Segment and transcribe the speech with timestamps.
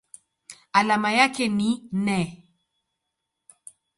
[0.73, 2.47] Alama yake ni Ne.